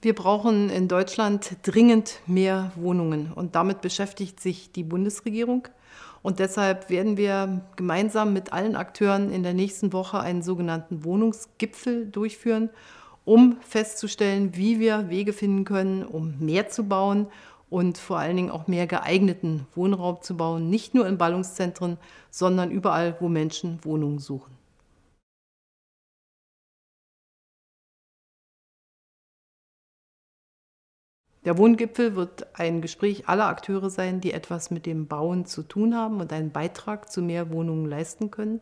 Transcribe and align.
Wir 0.00 0.14
brauchen 0.14 0.70
in 0.70 0.86
Deutschland 0.86 1.56
dringend 1.64 2.20
mehr 2.28 2.70
Wohnungen 2.76 3.32
und 3.32 3.56
damit 3.56 3.80
beschäftigt 3.80 4.38
sich 4.38 4.70
die 4.70 4.84
Bundesregierung. 4.84 5.66
Und 6.22 6.38
deshalb 6.38 6.88
werden 6.88 7.16
wir 7.16 7.62
gemeinsam 7.74 8.32
mit 8.32 8.52
allen 8.52 8.76
Akteuren 8.76 9.32
in 9.32 9.42
der 9.42 9.54
nächsten 9.54 9.92
Woche 9.92 10.20
einen 10.20 10.42
sogenannten 10.42 11.02
Wohnungsgipfel 11.02 12.06
durchführen, 12.06 12.70
um 13.24 13.56
festzustellen, 13.60 14.54
wie 14.54 14.78
wir 14.78 15.10
Wege 15.10 15.32
finden 15.32 15.64
können, 15.64 16.04
um 16.04 16.38
mehr 16.38 16.68
zu 16.68 16.84
bauen 16.84 17.26
und 17.68 17.98
vor 17.98 18.18
allen 18.18 18.36
Dingen 18.36 18.50
auch 18.50 18.68
mehr 18.68 18.86
geeigneten 18.86 19.66
Wohnraum 19.74 20.22
zu 20.22 20.36
bauen, 20.36 20.70
nicht 20.70 20.94
nur 20.94 21.08
in 21.08 21.18
Ballungszentren, 21.18 21.98
sondern 22.30 22.70
überall, 22.70 23.16
wo 23.18 23.28
Menschen 23.28 23.80
Wohnungen 23.82 24.20
suchen. 24.20 24.57
Der 31.44 31.56
Wohngipfel 31.56 32.16
wird 32.16 32.46
ein 32.58 32.80
Gespräch 32.80 33.28
aller 33.28 33.46
Akteure 33.46 33.90
sein, 33.90 34.20
die 34.20 34.32
etwas 34.32 34.70
mit 34.70 34.86
dem 34.86 35.06
Bauen 35.06 35.46
zu 35.46 35.62
tun 35.62 35.94
haben 35.94 36.20
und 36.20 36.32
einen 36.32 36.50
Beitrag 36.50 37.10
zu 37.10 37.22
mehr 37.22 37.50
Wohnungen 37.50 37.86
leisten 37.86 38.30
können. 38.30 38.60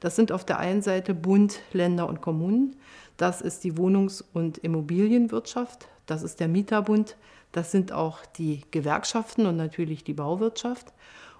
Das 0.00 0.14
sind 0.14 0.30
auf 0.30 0.44
der 0.44 0.58
einen 0.58 0.82
Seite 0.82 1.14
Bund, 1.14 1.60
Länder 1.72 2.08
und 2.08 2.20
Kommunen. 2.20 2.76
Das 3.16 3.40
ist 3.40 3.64
die 3.64 3.76
Wohnungs- 3.76 4.22
und 4.34 4.58
Immobilienwirtschaft. 4.58 5.88
Das 6.04 6.22
ist 6.22 6.38
der 6.38 6.48
Mieterbund. 6.48 7.16
Das 7.52 7.72
sind 7.72 7.92
auch 7.92 8.18
die 8.36 8.62
Gewerkschaften 8.70 9.46
und 9.46 9.56
natürlich 9.56 10.04
die 10.04 10.12
Bauwirtschaft. 10.12 10.92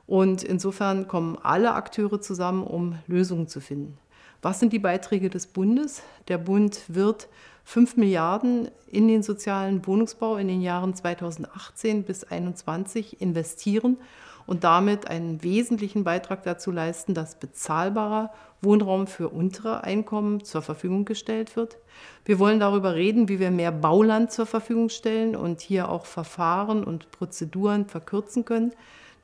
Und 0.06 0.42
insofern 0.42 1.06
kommen 1.06 1.36
alle 1.42 1.74
Akteure 1.74 2.18
zusammen, 2.20 2.62
um 2.62 2.98
Lösungen 3.06 3.46
zu 3.46 3.60
finden. 3.60 3.98
Was 4.40 4.60
sind 4.60 4.72
die 4.72 4.78
Beiträge 4.78 5.30
des 5.30 5.48
Bundes? 5.48 6.02
Der 6.28 6.38
Bund 6.38 6.82
wird 6.86 7.28
5 7.64 7.96
Milliarden 7.96 8.70
in 8.86 9.08
den 9.08 9.22
sozialen 9.24 9.84
Wohnungsbau 9.84 10.36
in 10.36 10.46
den 10.46 10.62
Jahren 10.62 10.94
2018 10.94 12.04
bis 12.04 12.20
2021 12.20 13.20
investieren 13.20 13.96
und 14.48 14.64
damit 14.64 15.10
einen 15.10 15.42
wesentlichen 15.42 16.04
Beitrag 16.04 16.42
dazu 16.42 16.70
leisten, 16.70 17.12
dass 17.12 17.38
bezahlbarer 17.38 18.32
Wohnraum 18.62 19.06
für 19.06 19.28
untere 19.28 19.84
Einkommen 19.84 20.42
zur 20.42 20.62
Verfügung 20.62 21.04
gestellt 21.04 21.54
wird. 21.54 21.76
Wir 22.24 22.38
wollen 22.38 22.58
darüber 22.58 22.94
reden, 22.94 23.28
wie 23.28 23.40
wir 23.40 23.50
mehr 23.50 23.70
Bauland 23.70 24.32
zur 24.32 24.46
Verfügung 24.46 24.88
stellen 24.88 25.36
und 25.36 25.60
hier 25.60 25.90
auch 25.90 26.06
Verfahren 26.06 26.82
und 26.82 27.10
Prozeduren 27.10 27.84
verkürzen 27.84 28.46
können. 28.46 28.72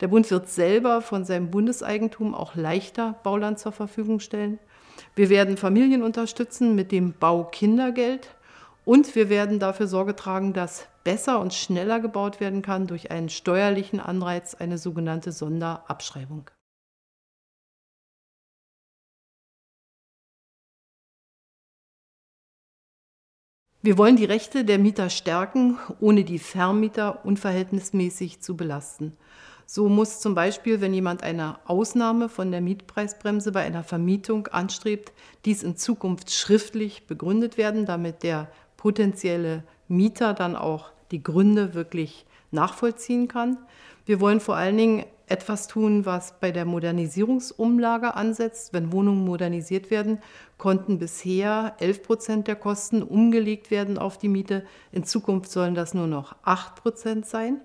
Der 0.01 0.09
Bund 0.09 0.31
wird 0.31 0.51
selber 0.51 1.01
von 1.01 1.25
seinem 1.25 1.51
Bundeseigentum 1.51 2.35
auch 2.35 2.55
leichter 2.55 3.15
Bauland 3.23 3.59
zur 3.59 3.73
Verfügung 3.73 4.21
stellen. 4.21 4.59
Wir 5.17 5.31
werden 5.31 5.57
Familien 5.57 6.03
unterstützen 6.03 6.75
mit 6.75 6.93
dem 6.93 7.15
Baukindergeld 7.15 8.29
und 8.85 9.15
wir 9.15 9.29
werden 9.29 9.59
dafür 9.59 9.87
Sorge 9.87 10.17
tragen, 10.17 10.53
dass 10.53 10.87
besser 11.05 11.41
und 11.41 11.55
schneller 11.55 12.01
gebaut 12.01 12.41
werden 12.41 12.63
kann 12.63 12.87
durch 12.87 13.11
einen 13.11 13.29
steuerlichen 13.29 14.01
Anreiz, 14.01 14.55
eine 14.55 14.79
sogenannte 14.79 15.33
Sonderabschreibung. 15.33 16.51
Wir 23.83 23.99
wollen 23.99 24.17
die 24.17 24.25
Rechte 24.25 24.65
der 24.65 24.79
Mieter 24.79 25.11
stärken, 25.11 25.79
ohne 26.01 26.25
die 26.25 26.39
Vermieter 26.39 27.27
unverhältnismäßig 27.27 28.41
zu 28.41 28.57
belasten. 28.57 29.15
So 29.67 29.91
muss 29.91 30.21
zum 30.21 30.35
Beispiel, 30.35 30.81
wenn 30.81 30.95
jemand 30.95 31.23
eine 31.23 31.59
Ausnahme 31.67 32.31
von 32.31 32.51
der 32.51 32.63
Mietpreisbremse 32.63 33.53
bei 33.53 33.63
einer 33.63 33.85
Vermietung 33.85 34.47
anstrebt, 34.47 35.13
dies 35.45 35.63
in 35.63 35.77
Zukunft 35.77 36.31
schriftlich 36.31 37.07
begründet 37.07 37.59
werden, 37.59 37.85
damit 37.85 38.23
der 38.23 38.51
potenzielle 38.85 39.63
Mieter 39.89 40.35
dann 40.35 40.57
auch 40.57 40.91
die 41.11 41.23
Gründe 41.23 41.73
wirklich 41.73 42.27
nachvollziehen 42.51 43.29
kann. 43.29 43.57
Wir 44.05 44.21
wollen 44.21 44.41
vor 44.41 44.57
allen 44.57 44.77
Dingen 44.77 45.07
etwas 45.27 45.69
tun, 45.69 46.05
was 46.05 46.39
bei 46.39 46.51
der 46.51 46.67
Modernisierungsumlage 46.67 48.15
ansetzt. 48.15 48.75
Wenn 48.75 48.93
Wohnungen 48.93 49.25
modernisiert 49.25 49.91
werden, 49.91 50.19
konnten 50.59 50.99
bisher 50.99 51.77
11 51.79 52.03
Prozent 52.03 52.47
der 52.47 52.57
Kosten 52.57 53.03
umgelegt 53.03 53.71
werden 53.71 53.97
auf 53.97 54.19
die 54.19 54.29
Miete. 54.29 54.67
In 54.93 55.05
Zukunft 55.05 55.51
sollen 55.51 55.75
das 55.75 55.95
nur 55.95 56.07
noch 56.07 56.37
8 56.43 56.75
Prozent 56.75 57.25
sein. 57.25 57.63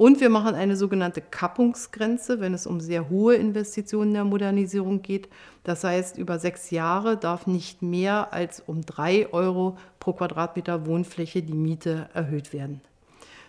Und 0.00 0.18
wir 0.22 0.30
machen 0.30 0.54
eine 0.54 0.76
sogenannte 0.76 1.20
Kappungsgrenze, 1.20 2.40
wenn 2.40 2.54
es 2.54 2.66
um 2.66 2.80
sehr 2.80 3.10
hohe 3.10 3.34
Investitionen 3.34 4.14
der 4.14 4.24
Modernisierung 4.24 5.02
geht. 5.02 5.28
Das 5.62 5.84
heißt, 5.84 6.16
über 6.16 6.38
sechs 6.38 6.70
Jahre 6.70 7.18
darf 7.18 7.46
nicht 7.46 7.82
mehr 7.82 8.32
als 8.32 8.62
um 8.66 8.80
drei 8.80 9.30
Euro 9.30 9.76
pro 9.98 10.14
Quadratmeter 10.14 10.86
Wohnfläche 10.86 11.42
die 11.42 11.52
Miete 11.52 12.08
erhöht 12.14 12.54
werden. 12.54 12.80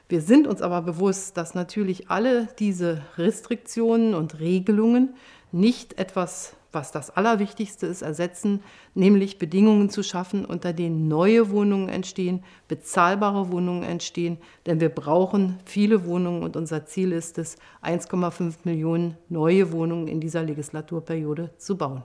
Wir 0.09 0.19
sind 0.19 0.45
uns 0.45 0.61
aber 0.61 0.81
bewusst, 0.81 1.37
dass 1.37 1.55
natürlich 1.55 2.09
alle 2.09 2.49
diese 2.59 3.01
Restriktionen 3.17 4.13
und 4.13 4.41
Regelungen 4.41 5.15
nicht 5.51 5.97
etwas 5.99 6.55
was 6.71 6.91
das 6.91 7.09
Allerwichtigste 7.09 7.85
ist, 7.85 8.01
ersetzen, 8.01 8.61
nämlich 8.93 9.37
Bedingungen 9.37 9.89
zu 9.89 10.03
schaffen, 10.03 10.45
unter 10.45 10.73
denen 10.73 11.07
neue 11.07 11.49
Wohnungen 11.49 11.89
entstehen, 11.89 12.43
bezahlbare 12.67 13.51
Wohnungen 13.51 13.83
entstehen, 13.83 14.37
denn 14.65 14.79
wir 14.79 14.89
brauchen 14.89 15.59
viele 15.65 16.05
Wohnungen 16.05 16.43
und 16.43 16.55
unser 16.55 16.85
Ziel 16.85 17.11
ist 17.11 17.37
es, 17.37 17.57
1,5 17.83 18.55
Millionen 18.63 19.17
neue 19.29 19.71
Wohnungen 19.71 20.07
in 20.07 20.21
dieser 20.21 20.43
Legislaturperiode 20.43 21.51
zu 21.57 21.77
bauen. 21.77 22.03